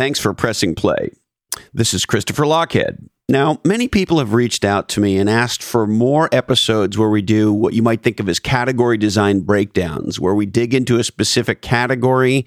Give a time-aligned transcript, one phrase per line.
[0.00, 1.10] Thanks for pressing play.
[1.74, 3.06] This is Christopher Lochhead.
[3.28, 7.20] Now, many people have reached out to me and asked for more episodes where we
[7.20, 11.04] do what you might think of as category design breakdowns, where we dig into a
[11.04, 12.46] specific category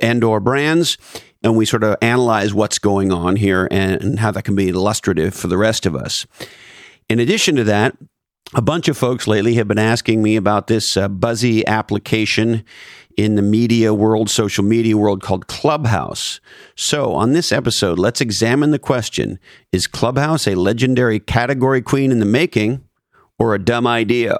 [0.00, 0.96] and or brands
[1.42, 5.34] and we sort of analyze what's going on here and how that can be illustrative
[5.34, 6.24] for the rest of us.
[7.08, 7.96] In addition to that,
[8.54, 12.64] a bunch of folks lately have been asking me about this uh, buzzy application
[13.16, 16.40] in the media world, social media world called Clubhouse.
[16.74, 19.38] So, on this episode, let's examine the question
[19.70, 22.84] Is Clubhouse a legendary category queen in the making
[23.38, 24.38] or a dumb idea?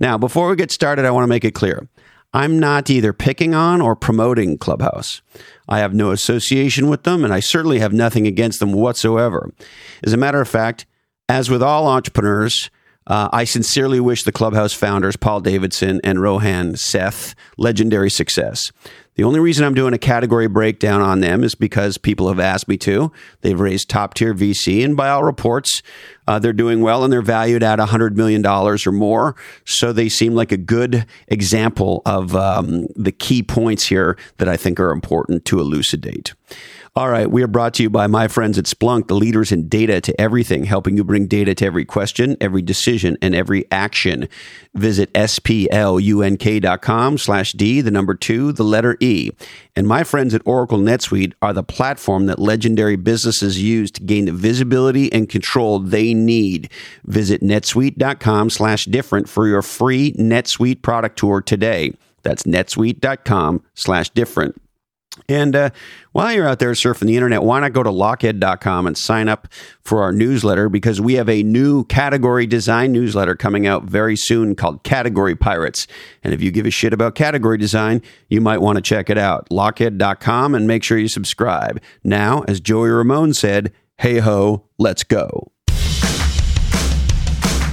[0.00, 1.88] Now, before we get started, I want to make it clear
[2.32, 5.22] I'm not either picking on or promoting Clubhouse.
[5.68, 9.52] I have no association with them, and I certainly have nothing against them whatsoever.
[10.02, 10.86] As a matter of fact,
[11.28, 12.70] as with all entrepreneurs,
[13.08, 18.70] uh, I sincerely wish the Clubhouse founders, Paul Davison and Rohan Seth, legendary success.
[19.18, 22.68] The only reason I'm doing a category breakdown on them is because people have asked
[22.68, 23.10] me to.
[23.40, 25.82] They've raised top tier VC, and by all reports,
[26.28, 29.34] uh, they're doing well and they're valued at $100 million or more.
[29.64, 34.56] So they seem like a good example of um, the key points here that I
[34.56, 36.34] think are important to elucidate.
[36.98, 39.68] All right, we are brought to you by my friends at Splunk, the leaders in
[39.68, 44.28] data to everything, helping you bring data to every question, every decision, and every action.
[44.74, 49.30] Visit splunk.com slash D, the number two, the letter E.
[49.76, 54.24] And my friends at Oracle NetSuite are the platform that legendary businesses use to gain
[54.24, 56.68] the visibility and control they need.
[57.04, 61.92] Visit netsuite.com slash different for your free NetSuite product tour today.
[62.24, 64.60] That's netsuite.com slash different.
[65.28, 65.70] And uh,
[66.12, 69.48] while you're out there surfing the internet, why not go to lochhead.com and sign up
[69.82, 70.68] for our newsletter?
[70.68, 75.86] Because we have a new category design newsletter coming out very soon called Category Pirates.
[76.24, 79.18] And if you give a shit about category design, you might want to check it
[79.18, 79.48] out.
[79.50, 81.80] Lochhead.com and make sure you subscribe.
[82.02, 85.52] Now, as Joey Ramone said, hey ho, let's go.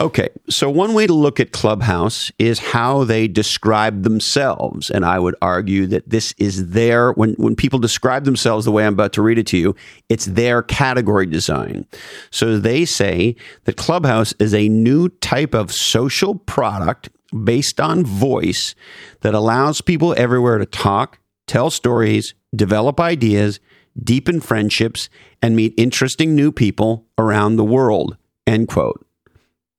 [0.00, 4.90] Okay, so one way to look at Clubhouse is how they describe themselves.
[4.90, 8.86] And I would argue that this is their, when, when people describe themselves the way
[8.86, 9.74] I'm about to read it to you,
[10.08, 11.84] it's their category design.
[12.30, 17.08] So they say that Clubhouse is a new type of social product
[17.42, 18.76] based on voice
[19.22, 23.58] that allows people everywhere to talk, tell stories, develop ideas,
[24.00, 25.08] deepen friendships,
[25.42, 28.16] and meet interesting new people around the world.
[28.46, 29.04] End quote.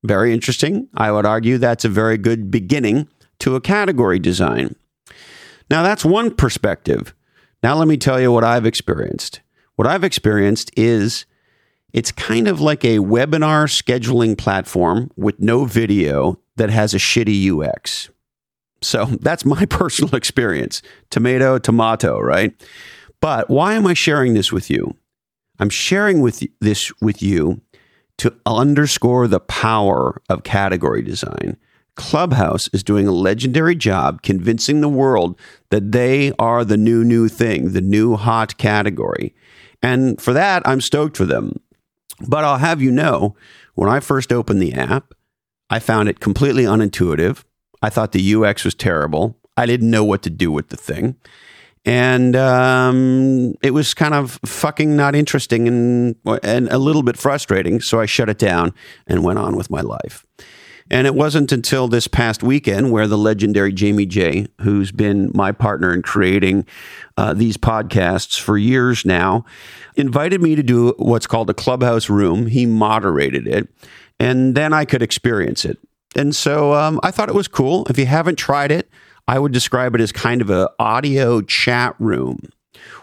[0.03, 0.87] Very interesting.
[0.95, 3.07] I would argue that's a very good beginning
[3.39, 4.75] to a category design.
[5.69, 7.13] Now, that's one perspective.
[7.61, 9.41] Now, let me tell you what I've experienced.
[9.75, 11.25] What I've experienced is
[11.93, 17.49] it's kind of like a webinar scheduling platform with no video that has a shitty
[17.49, 18.09] UX.
[18.81, 20.81] So that's my personal experience.
[21.09, 22.53] Tomato, tomato, right?
[23.21, 24.95] But why am I sharing this with you?
[25.59, 27.61] I'm sharing with this with you
[28.19, 31.57] to underscore the power of category design.
[31.96, 37.28] Clubhouse is doing a legendary job convincing the world that they are the new, new
[37.28, 39.34] thing, the new hot category.
[39.81, 41.59] And for that, I'm stoked for them.
[42.28, 43.35] But I'll have you know,
[43.75, 45.13] when I first opened the app,
[45.69, 47.44] I found it completely unintuitive.
[47.81, 49.38] I thought the UX was terrible.
[49.56, 51.16] I didn't know what to do with the thing
[51.85, 57.79] and um, it was kind of fucking not interesting and and a little bit frustrating.
[57.81, 58.73] So I shut it down
[59.07, 60.25] and went on with my life.
[60.91, 65.51] And it wasn't until this past weekend where the legendary Jamie J, who's been my
[65.51, 66.66] partner in creating
[67.16, 69.46] uh, these podcasts for years now,
[69.96, 72.47] invited me to do what's called a clubhouse room.
[72.47, 73.70] He moderated it,
[74.20, 75.78] and then I could experience it.
[76.16, 77.85] And so um, I thought it was cool.
[77.87, 78.90] If you haven't tried it,
[79.29, 82.49] I would describe it as kind of an audio chat room.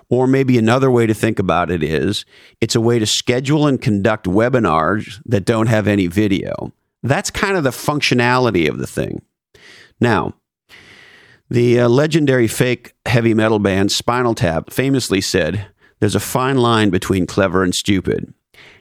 [0.08, 2.24] Or maybe another way to think about it is
[2.60, 6.72] it's a way to schedule and conduct webinars that don't have any video.
[7.04, 9.22] That's kind of the functionality of the thing.
[10.00, 10.34] Now,
[11.48, 15.68] the uh, legendary fake heavy metal band Spinal Tap famously said,
[16.00, 18.34] There's a fine line between clever and stupid.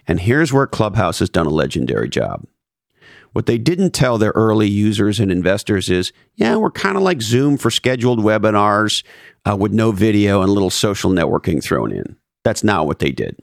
[0.07, 2.47] And here's where Clubhouse has done a legendary job.
[3.35, 7.21] What they didn't tell their early users and investors is, yeah, we're kind of like
[7.21, 9.03] Zoom for scheduled webinars
[9.43, 12.15] uh, with no video and a little social networking thrown in.
[12.45, 13.37] That's not what they did.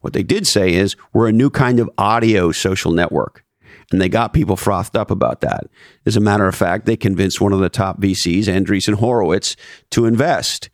[0.00, 3.44] What they did say is we're a new kind of audio social network.
[3.92, 5.66] And they got people frothed up about that.
[6.06, 9.56] As a matter of fact, they convinced one of the top VCs, Andreessen Horowitz,
[9.90, 10.70] to invest.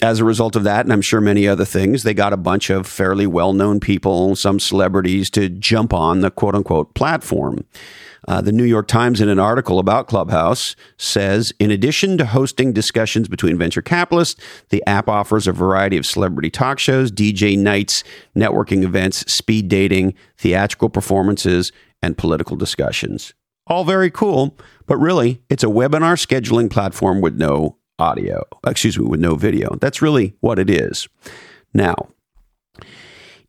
[0.00, 2.70] As a result of that, and I'm sure many other things, they got a bunch
[2.70, 7.64] of fairly well known people, some celebrities, to jump on the quote unquote platform.
[8.28, 12.72] Uh, the New York Times, in an article about Clubhouse, says in addition to hosting
[12.72, 14.40] discussions between venture capitalists,
[14.70, 18.04] the app offers a variety of celebrity talk shows, DJ nights,
[18.36, 23.34] networking events, speed dating, theatrical performances, and political discussions.
[23.66, 24.56] All very cool,
[24.86, 29.76] but really, it's a webinar scheduling platform with no audio, excuse me, with no video.
[29.76, 31.08] That's really what it is.
[31.74, 32.08] Now,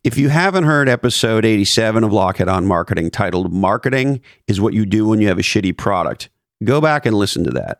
[0.04, 4.84] if you haven't heard episode 87 of Lochhead on Marketing titled Marketing is What You
[4.84, 6.28] Do When You Have a Shitty Product,
[6.62, 7.78] go back and listen to that.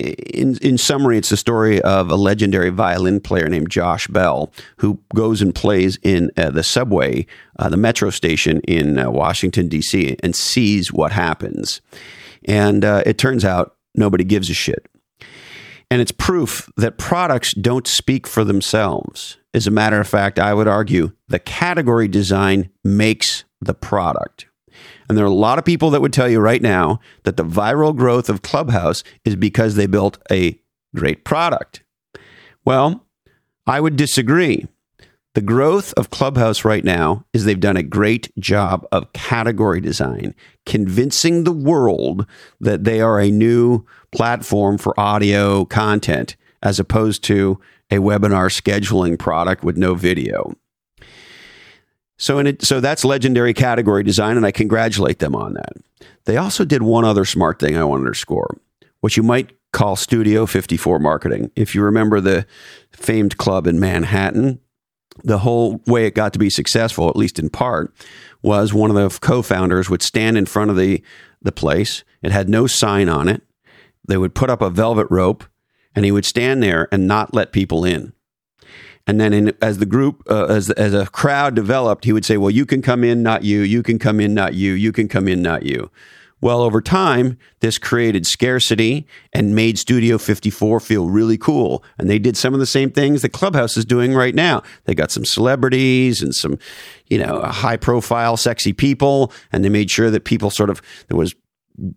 [0.00, 5.00] In, in summary, it's the story of a legendary violin player named Josh Bell who
[5.14, 7.26] goes and plays in uh, the subway,
[7.58, 11.80] uh, the metro station in uh, Washington, D.C., and sees what happens.
[12.44, 14.88] And uh, it turns out nobody gives a shit.
[15.90, 19.38] And it's proof that products don't speak for themselves.
[19.54, 24.46] As a matter of fact, I would argue the category design makes the product.
[25.08, 27.44] And there are a lot of people that would tell you right now that the
[27.44, 30.60] viral growth of Clubhouse is because they built a
[30.94, 31.82] great product.
[32.64, 33.06] Well,
[33.66, 34.66] I would disagree.
[35.34, 40.34] The growth of Clubhouse right now is they've done a great job of category design,
[40.66, 42.26] convincing the world
[42.60, 47.60] that they are a new platform for audio content as opposed to
[47.90, 50.54] a webinar scheduling product with no video.
[52.18, 55.72] So, it, so that's legendary category design, and I congratulate them on that.
[56.24, 58.58] They also did one other smart thing I want to underscore,
[59.00, 61.50] what you might call Studio 54 marketing.
[61.54, 62.46] If you remember the
[62.90, 64.58] famed club in Manhattan,
[65.24, 67.94] the whole way it got to be successful, at least in part,
[68.42, 71.02] was one of the co-founders would stand in front of the
[71.40, 72.04] the place.
[72.22, 73.42] It had no sign on it.
[74.06, 75.44] They would put up a velvet rope,
[75.94, 78.12] and he would stand there and not let people in.
[79.06, 82.36] And then, in, as the group, uh, as as a crowd developed, he would say,
[82.36, 83.60] "Well, you can come in, not you.
[83.60, 84.72] You can come in, not you.
[84.72, 85.90] You can come in, not you."
[86.40, 91.82] Well, over time, this created scarcity and made Studio 54 feel really cool.
[91.98, 94.62] And they did some of the same things that Clubhouse is doing right now.
[94.84, 96.58] They got some celebrities and some,
[97.08, 99.32] you know, high profile, sexy people.
[99.52, 101.34] And they made sure that people sort of, there was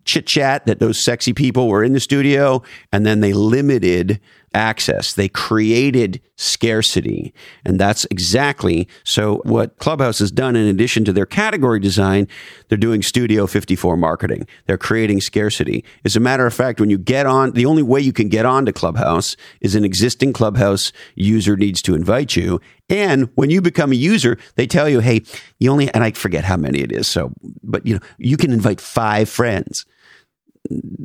[0.04, 2.62] chit chat that those sexy people were in the studio.
[2.92, 4.20] And then they limited
[4.54, 5.12] access.
[5.12, 7.32] They created scarcity.
[7.64, 12.26] And that's exactly so what Clubhouse has done in addition to their category design,
[12.68, 14.46] they're doing Studio 54 marketing.
[14.66, 15.84] They're creating scarcity.
[16.04, 18.44] As a matter of fact, when you get on, the only way you can get
[18.44, 22.60] on to Clubhouse is an existing Clubhouse user needs to invite you.
[22.88, 25.22] And when you become a user, they tell you, hey,
[25.58, 27.06] you only, and I forget how many it is.
[27.06, 27.32] So,
[27.62, 29.86] but you know, you can invite five friends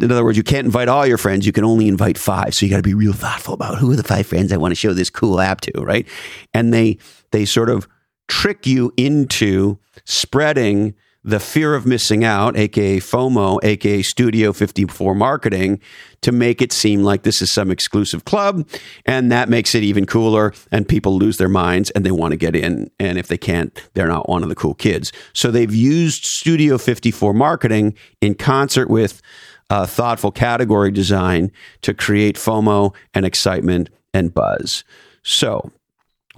[0.01, 1.45] in other words, you can't invite all your friends.
[1.45, 2.53] You can only invite five.
[2.53, 4.71] So you got to be real thoughtful about who are the five friends I want
[4.71, 6.07] to show this cool app to, right?
[6.53, 6.97] And they
[7.31, 7.87] they sort of
[8.27, 10.95] trick you into spreading
[11.27, 15.81] the fear of missing out, aka FOMO, aka Studio 54 marketing,
[16.21, 18.65] to make it seem like this is some exclusive club.
[19.05, 20.53] And that makes it even cooler.
[20.71, 22.89] And people lose their minds and they want to get in.
[22.97, 25.11] And if they can't, they're not one of the cool kids.
[25.33, 29.21] So they've used Studio 54 marketing in concert with
[29.69, 34.83] uh, thoughtful category design to create FOMO and excitement and buzz.
[35.23, 35.71] So,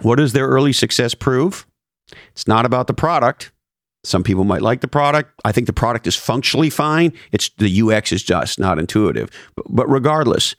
[0.02, 1.68] what does their early success prove?
[2.32, 3.52] It's not about the product.
[4.04, 5.40] Some people might like the product.
[5.44, 7.14] I think the product is functionally fine.
[7.32, 9.30] It's the UX is just not intuitive.
[9.56, 10.56] But, but regardless,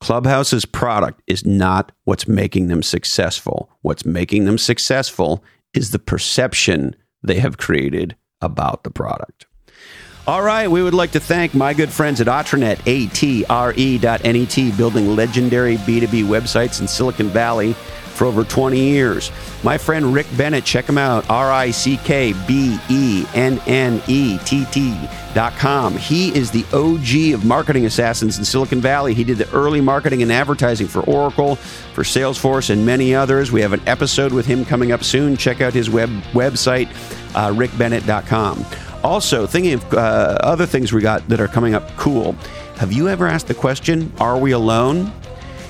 [0.00, 3.70] Clubhouse's product is not what's making them successful.
[3.82, 5.42] What's making them successful
[5.74, 9.46] is the perception they have created about the product.
[10.28, 14.72] All right, we would like to thank my good friends at Atrenet, A-T-R-E dot N-E-T,
[14.72, 19.30] building legendary B2B websites in Silicon Valley for over 20 years.
[19.62, 24.02] My friend Rick Bennett, check him out, R I C K B E N N
[24.08, 24.98] E T T
[25.32, 25.96] dot com.
[25.96, 29.14] He is the OG of marketing assassins in Silicon Valley.
[29.14, 33.52] He did the early marketing and advertising for Oracle, for Salesforce, and many others.
[33.52, 35.36] We have an episode with him coming up soon.
[35.36, 36.88] Check out his web website,
[37.36, 38.64] uh, rickbennett.com.
[39.06, 42.32] Also, thinking of uh, other things we got that are coming up cool.
[42.78, 45.12] Have you ever asked the question, Are we alone?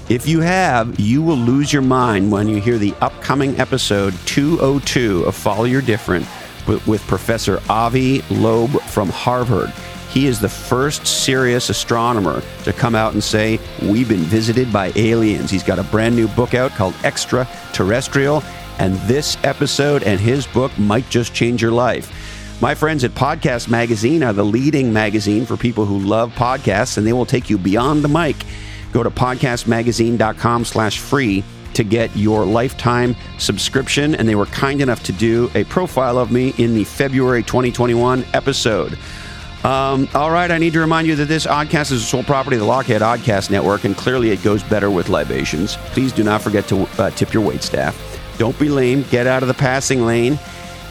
[0.08, 5.24] If you have, you will lose your mind when you hear the upcoming episode 202
[5.24, 6.26] of Follow Your Different
[6.86, 9.68] with Professor Avi Loeb from Harvard.
[10.10, 14.92] He is the first serious astronomer to come out and say, We've been visited by
[14.96, 15.50] aliens.
[15.50, 18.42] He's got a brand new book out called Extraterrestrial
[18.78, 22.10] and this episode and his book might just change your life.
[22.58, 27.06] My friends at Podcast Magazine are the leading magazine for people who love podcasts, and
[27.06, 28.34] they will take you beyond the mic.
[28.92, 31.44] Go to podcastmagazine.com slash free
[31.74, 36.32] to get your lifetime subscription, and they were kind enough to do a profile of
[36.32, 38.98] me in the February 2021 episode.
[39.62, 42.56] Um, all right, I need to remind you that this oddcast is the sole property
[42.56, 45.76] of the Lochhead Oddcast Network, and clearly it goes better with libations.
[45.90, 48.00] Please do not forget to uh, tip your wait staff.
[48.38, 49.04] Don't be lame.
[49.10, 50.38] Get out of the passing lane.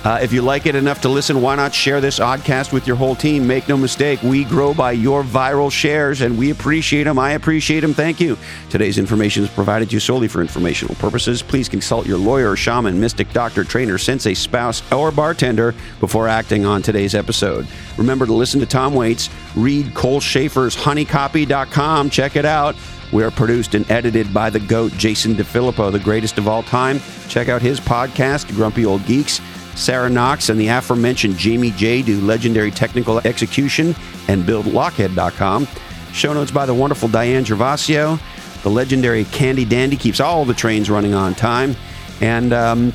[0.06, 2.96] Uh, if you like it enough to listen, why not share this oddcast with your
[2.96, 3.48] whole team?
[3.48, 7.18] Make no mistake, we grow by your viral shares, and we appreciate them.
[7.18, 7.92] I appreciate them.
[7.92, 8.38] Thank you.
[8.70, 11.42] Today's information is provided to you solely for informational purposes.
[11.42, 16.84] Please consult your lawyer, shaman, mystic, doctor, trainer, sensei, spouse, or bartender before acting on
[16.84, 17.68] today's episode.
[17.98, 19.32] Remember to listen to Tom Waits.
[19.56, 22.12] Read Cole Schafer's honeycopy.com.
[22.12, 22.76] Check it out.
[23.12, 27.00] We are produced and edited by the GOAT, Jason DeFillippo, the greatest of all time.
[27.28, 29.42] Check out his podcast, Grumpy Old Geeks.
[29.76, 33.96] Sarah Knox and the aforementioned Jamie J do legendary technical execution
[34.28, 35.68] and build Lochhead.com.
[36.14, 38.20] Show notes by the wonderful Diane Gervasio.
[38.64, 41.76] The legendary Candy Dandy keeps all the trains running on time.
[42.22, 42.94] And um,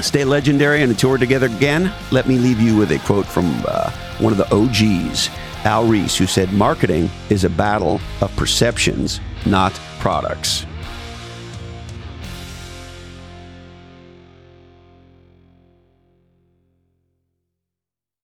[0.00, 3.62] stay legendary and until we're together again, let me leave you with a quote from
[3.68, 5.28] uh, one of the OGs,
[5.64, 10.64] Al Ries, who said, Marketing is a battle of perceptions, not products.